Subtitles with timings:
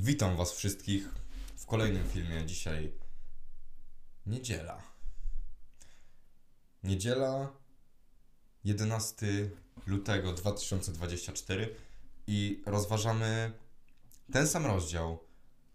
[0.00, 1.08] Witam Was wszystkich
[1.56, 2.46] w kolejnym filmie.
[2.46, 2.92] Dzisiaj
[4.26, 4.82] niedziela.
[6.82, 7.52] Niedziela
[8.64, 9.50] 11
[9.86, 11.74] lutego 2024
[12.26, 13.52] i rozważamy
[14.32, 15.24] ten sam rozdział,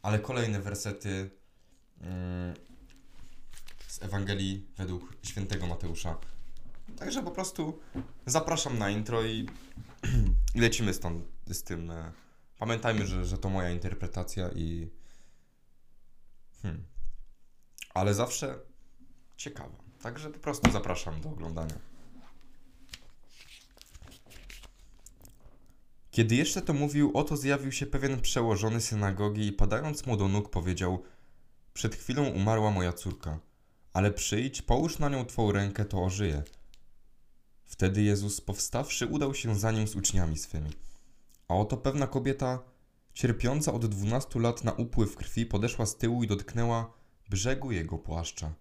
[0.01, 1.29] ale kolejne wersety
[2.01, 2.53] mm,
[3.87, 6.17] z Ewangelii według świętego Mateusza.
[6.97, 7.79] Także po prostu
[8.25, 9.49] zapraszam na intro i,
[10.55, 11.91] i lecimy stąd z tym.
[12.64, 14.89] Pamiętajmy, że, że to moja interpretacja i.
[16.61, 16.83] Hmm.
[17.93, 18.60] Ale zawsze
[19.37, 19.75] ciekawa.
[20.01, 21.75] Także po prostu zapraszam do oglądania.
[26.11, 30.50] Kiedy jeszcze to mówił, oto zjawił się pewien przełożony synagogi i padając mu do nóg
[30.50, 31.04] powiedział:
[31.73, 33.39] Przed chwilą umarła moja córka,
[33.94, 36.44] ale przyjdź, połóż na nią twą rękę, to ożyje.
[37.66, 40.70] Wtedy Jezus, powstawszy, udał się za nim z uczniami swymi.
[41.47, 42.59] A oto pewna kobieta,
[43.14, 46.94] cierpiąca od dwunastu lat na upływ krwi, podeszła z tyłu i dotknęła
[47.30, 48.54] brzegu jego płaszcza.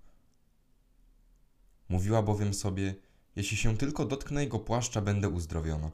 [1.88, 2.94] Mówiła bowiem sobie,
[3.36, 5.90] jeśli się tylko dotknę jego płaszcza, będę uzdrowiona.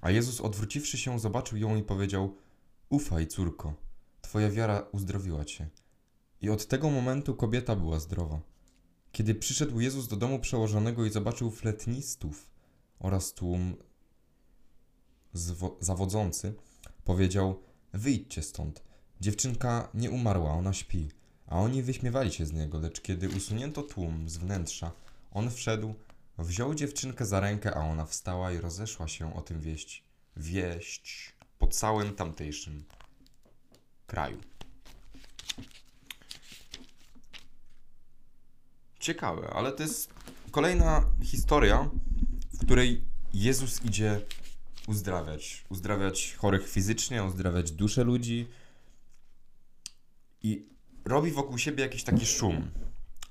[0.00, 2.36] A Jezus, odwróciwszy się, zobaczył ją i powiedział:
[2.88, 3.74] Ufaj, córko,
[4.20, 5.68] twoja wiara uzdrowiła cię.
[6.40, 8.40] I od tego momentu kobieta była zdrowa.
[9.12, 12.50] Kiedy przyszedł Jezus do domu przełożonego i zobaczył fletnistów
[12.98, 13.76] oraz tłum
[15.80, 16.54] zawodzący,
[17.04, 18.82] powiedział: Wyjdźcie stąd.
[19.20, 21.08] Dziewczynka nie umarła, ona śpi.
[21.46, 24.92] A oni wyśmiewali się z niego, lecz kiedy usunięto tłum z wnętrza,
[25.32, 25.94] on wszedł,
[26.38, 30.04] wziął dziewczynkę za rękę, a ona wstała i rozeszła się o tym wieść.
[30.36, 32.84] Wieść po całym tamtejszym
[34.06, 34.38] kraju.
[39.00, 40.14] Ciekawe, ale to jest
[40.50, 41.90] kolejna historia,
[42.52, 43.04] w której
[43.34, 44.20] Jezus idzie
[44.88, 45.64] uzdrawiać.
[45.68, 48.48] Uzdrawiać chorych fizycznie, uzdrawiać duszę ludzi.
[50.42, 50.66] I
[51.04, 52.70] robi wokół siebie jakiś taki szum.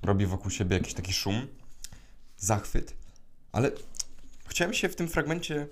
[0.02, 1.46] Robi wokół siebie jakiś taki szum,
[2.36, 2.96] zachwyt.
[3.52, 3.72] Ale
[4.46, 5.68] chciałem się w tym fragmencie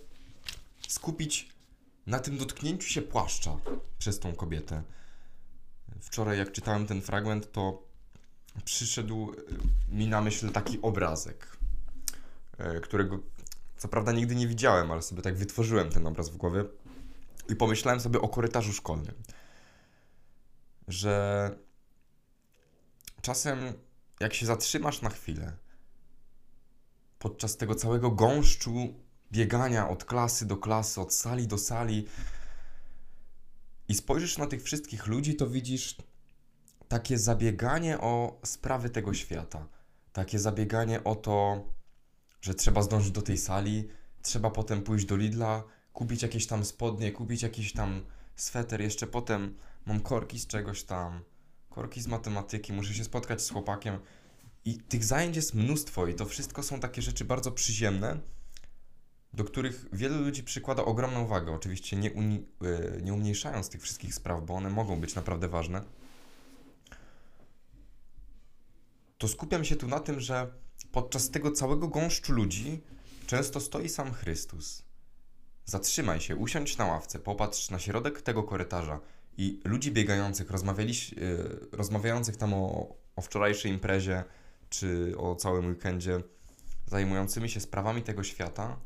[0.89, 1.49] skupić
[2.07, 3.57] na tym dotknięciu się płaszcza
[3.99, 4.83] przez tą kobietę.
[6.01, 7.83] Wczoraj, jak czytałem ten fragment, to
[8.65, 9.37] przyszedł y,
[9.95, 11.57] mi na myśl taki obrazek,
[12.77, 13.19] y, którego
[13.83, 16.65] co prawda nigdy nie widziałem, ale sobie tak wytworzyłem ten obraz w głowie
[17.49, 19.15] i pomyślałem sobie o korytarzu szkolnym.
[20.89, 21.57] Że
[23.23, 23.59] czasem,
[24.21, 25.57] jak się zatrzymasz na chwilę,
[27.19, 28.95] podczas tego całego gąszczu
[29.33, 32.07] biegania od klasy do klasy, od sali do sali,
[33.89, 35.97] i spojrzysz na tych wszystkich ludzi, to widzisz
[36.89, 39.69] takie zabieganie o sprawy tego świata.
[40.13, 41.65] Takie zabieganie o to,
[42.43, 43.89] że trzeba zdążyć do tej sali,
[44.23, 48.03] trzeba potem pójść do Lidla, kupić jakieś tam spodnie, kupić jakiś tam
[48.37, 51.23] sweter, jeszcze potem mam korki z czegoś tam,
[51.71, 53.99] korki z matematyki, muszę się spotkać z chłopakiem.
[54.65, 58.21] I tych zajęć jest mnóstwo i to wszystko są takie rzeczy bardzo przyziemne,
[59.33, 61.53] do których wielu ludzi przykłada ogromną wagę.
[61.53, 65.83] Oczywiście nie, uni- yy, nie umniejszając tych wszystkich spraw, bo one mogą być naprawdę ważne.
[69.19, 70.62] To skupiam się tu na tym, że
[70.93, 72.81] podczas tego całego gąszczu ludzi
[73.27, 74.83] często stoi sam Chrystus.
[75.65, 79.01] Zatrzymaj się, usiądź na ławce, popatrz na środek tego korytarza
[79.39, 80.51] i ludzi biegających,
[81.17, 84.25] yy, rozmawiających tam o, o wczorajszej imprezie
[84.69, 86.23] czy o całym weekendzie,
[86.87, 88.77] zajmującymi się sprawami tego świata.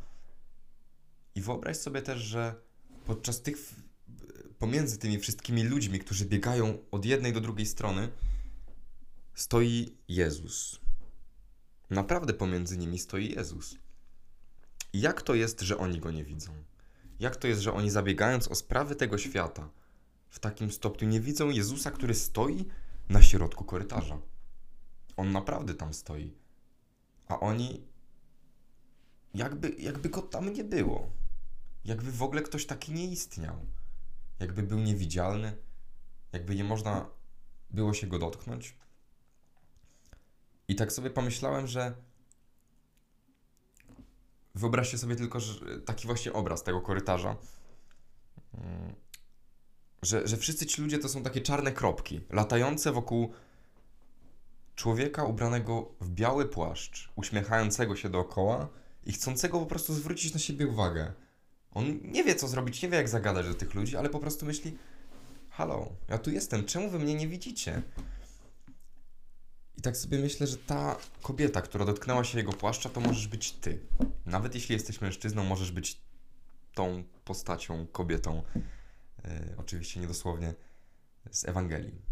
[1.35, 2.55] I wyobraź sobie też, że
[3.07, 3.57] podczas tych,
[4.59, 8.09] pomiędzy tymi wszystkimi ludźmi, którzy biegają od jednej do drugiej strony,
[9.35, 10.86] stoi Jezus.
[11.91, 13.77] Naprawdę pomiędzy nimi stoi Jezus.
[14.93, 16.53] I jak to jest, że oni go nie widzą?
[17.21, 19.71] Jak to jest, że oni zabiegając o sprawy tego świata,
[20.29, 22.65] w takim stopniu nie widzą Jezusa, który stoi
[23.09, 24.19] na środku korytarza?
[25.17, 26.35] On naprawdę tam stoi.
[27.29, 27.87] A oni
[29.35, 31.11] jakby, jakby go tam nie było.
[31.85, 33.67] Jakby w ogóle ktoś taki nie istniał.
[34.41, 35.57] Jakby był niewidzialny.
[36.33, 37.11] Jakby nie można
[37.71, 38.77] było się go dotknąć.
[40.69, 41.95] I tak sobie pomyślałem, że
[44.55, 45.39] wyobraźcie sobie tylko
[45.85, 47.37] taki właśnie obraz tego korytarza.
[48.55, 48.95] Mm,
[50.03, 53.33] Że, że wszyscy ci ludzie to są takie czarne kropki, latające wokół
[54.75, 58.69] człowieka ubranego w biały płaszcz, uśmiechającego się dookoła
[59.07, 61.13] i chcącego po prostu zwrócić na siebie uwagę.
[61.73, 64.47] On nie wie, co zrobić, nie wie, jak zagadać do tych ludzi, ale po prostu
[64.47, 64.79] myśli:
[65.51, 67.83] Halo, ja tu jestem, czemu wy mnie nie widzicie?
[69.77, 73.53] I tak sobie myślę, że ta kobieta, która dotknęła się jego płaszcza, to możesz być
[73.53, 73.81] ty.
[74.27, 76.01] Nawet jeśli jesteś mężczyzną, możesz być
[76.75, 78.43] tą postacią, kobietą.
[79.25, 80.55] E, oczywiście niedosłownie.
[81.31, 82.03] z Ewangelii.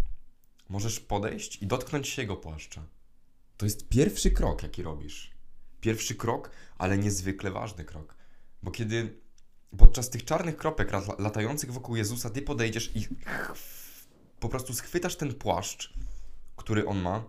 [0.68, 2.86] Możesz podejść i dotknąć się jego płaszcza.
[3.56, 5.34] To jest pierwszy krok, jaki robisz.
[5.80, 8.16] Pierwszy krok, ale niezwykle ważny krok.
[8.62, 9.20] Bo kiedy
[9.78, 13.08] podczas tych czarnych kropek latających wokół Jezusa ty podejdziesz i
[14.40, 15.94] po prostu schwytasz ten płaszcz,
[16.56, 17.24] który on ma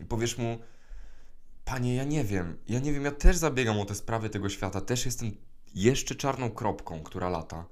[0.00, 0.58] i powiesz mu,
[1.64, 4.80] Panie, ja nie wiem, ja nie wiem, ja też zabiegam o te sprawy tego świata,
[4.80, 5.36] też jestem
[5.74, 7.66] jeszcze czarną kropką, która lata,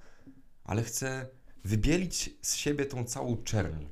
[0.65, 1.29] ale chcę
[1.65, 3.85] wybielić z siebie tą całą czerń,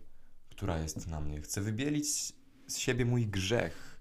[0.50, 1.40] która jest na mnie.
[1.40, 2.32] Chcę wybielić
[2.66, 3.98] z siebie mój grzech.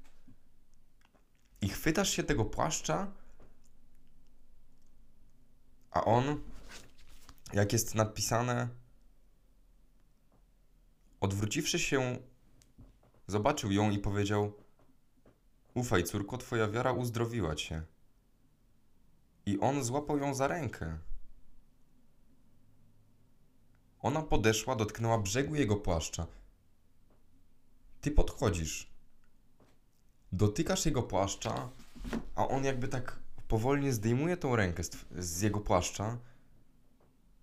[1.62, 3.12] I chwytasz się tego płaszcza,
[5.92, 6.42] a on,
[7.54, 8.69] jak jest napisane,
[11.19, 12.19] odwróciwszy się,
[13.31, 14.54] zobaczył ją i powiedział:
[15.74, 17.83] Ufaj, córko, twoja wiara uzdrowiła cię.
[19.45, 20.98] I on złapał ją za rękę.
[24.01, 26.28] Ona podeszła, dotknęła brzegu jego płaszcza.
[28.01, 28.89] Ty podchodzisz,
[30.31, 31.69] dotykasz jego płaszcza,
[32.36, 36.18] a on jakby tak powolnie zdejmuje tą rękę z, z jego płaszcza,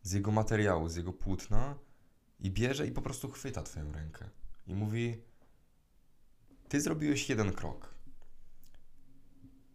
[0.03, 1.75] z jego materiału, z jego płótna
[2.41, 4.31] i bierze i po prostu chwyta twoją rękę.
[4.67, 5.23] I mówi:
[6.69, 7.95] Ty zrobiłeś jeden krok.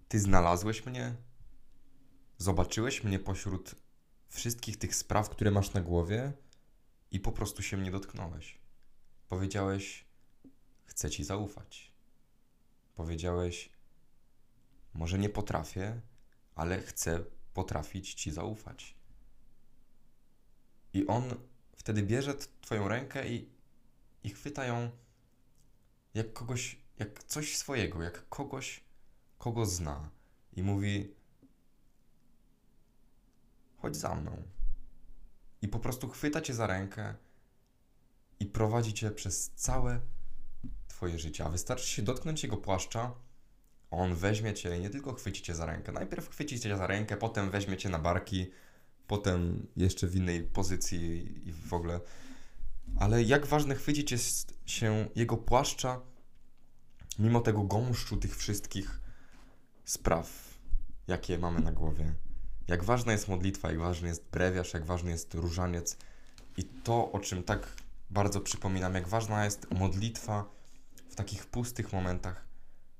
[0.07, 1.15] Ty znalazłeś mnie,
[2.37, 3.75] zobaczyłeś mnie pośród
[4.29, 6.33] wszystkich tych spraw, które masz na głowie
[7.11, 8.57] i po prostu się mnie dotknąłeś.
[9.29, 10.05] Powiedziałeś:
[10.85, 11.91] Chcę ci zaufać.
[12.95, 13.69] Powiedziałeś:
[14.93, 16.01] Może nie potrafię,
[16.55, 17.23] ale chcę
[17.53, 18.95] potrafić ci zaufać.
[20.93, 21.23] I on
[21.75, 23.49] wtedy bierze Twoją rękę i,
[24.23, 24.91] i chwyta ją
[26.13, 28.83] jak kogoś, jak coś swojego, jak kogoś,
[29.37, 30.09] kogo zna.
[30.53, 31.15] I mówi:
[33.77, 34.43] Chodź za mną.
[35.61, 37.15] I po prostu chwyta cię za rękę
[38.39, 39.99] i prowadzi cię przez całe
[40.87, 41.45] Twoje życie.
[41.45, 43.15] A wystarczy się dotknąć jego płaszcza,
[43.91, 45.91] on weźmie cię i nie tylko chwyci cię za rękę.
[45.91, 48.51] Najpierw chwyci cię za rękę, potem weźmie cię na barki,
[49.07, 51.99] potem jeszcze w innej pozycji i w ogóle.
[52.99, 56.01] Ale jak ważne chwycić jest się jego płaszcza,
[57.19, 59.01] mimo tego gąszczu tych wszystkich
[59.85, 60.57] spraw,
[61.07, 62.13] jakie mamy na głowie.
[62.67, 65.97] Jak ważna jest modlitwa, jak ważny jest brewiarz, jak ważny jest różaniec
[66.57, 67.75] i to, o czym tak
[68.09, 70.45] bardzo przypominam, jak ważna jest modlitwa
[71.09, 72.47] w takich pustych momentach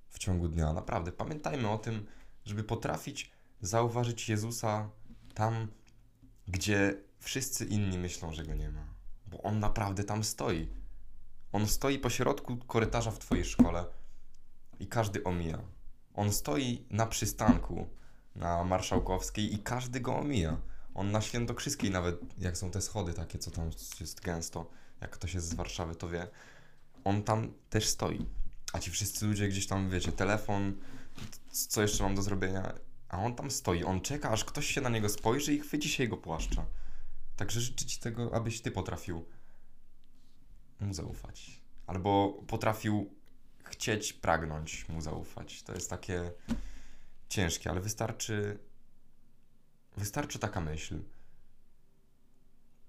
[0.09, 0.73] w ciągu dnia.
[0.73, 2.05] Naprawdę, pamiętajmy o tym,
[2.45, 3.31] żeby potrafić
[3.61, 4.89] zauważyć Jezusa
[5.33, 5.67] tam,
[6.47, 8.85] gdzie wszyscy inni myślą, że go nie ma.
[9.27, 10.69] Bo on naprawdę tam stoi.
[11.51, 13.85] On stoi po środku korytarza w Twojej szkole
[14.79, 15.59] i każdy omija.
[16.13, 17.87] On stoi na przystanku
[18.35, 20.57] na Marszałkowskiej i każdy go omija.
[20.93, 24.69] On na Świętokrzyskiej nawet, jak są te schody takie, co tam jest gęsto,
[25.01, 26.27] jak ktoś jest z Warszawy, to wie,
[27.03, 28.25] on tam też stoi.
[28.73, 30.73] A ci wszyscy ludzie gdzieś tam, wiecie, telefon,
[31.51, 32.73] co jeszcze mam do zrobienia,
[33.09, 36.03] a on tam stoi, on czeka, aż ktoś się na niego spojrzy i chwyci się
[36.03, 36.65] jego płaszcza.
[37.35, 39.25] Także życzę Ci tego, abyś Ty potrafił
[40.79, 41.61] mu zaufać.
[41.87, 43.13] Albo potrafił
[43.63, 45.63] chcieć, pragnąć mu zaufać.
[45.63, 46.31] To jest takie
[47.29, 48.59] ciężkie, ale wystarczy
[49.97, 50.99] wystarczy taka myśl.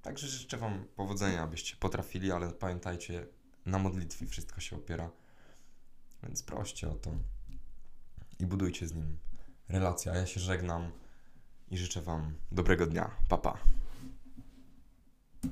[0.03, 3.27] Także życzę Wam powodzenia, abyście potrafili, ale pamiętajcie,
[3.67, 5.11] na modlitwie wszystko się opiera.
[6.23, 7.11] Więc proście o to
[8.39, 9.19] i budujcie z nim
[9.69, 10.13] relację.
[10.13, 10.93] A ja się żegnam
[11.71, 13.11] i życzę Wam dobrego dnia.
[13.29, 13.59] Pa, pa.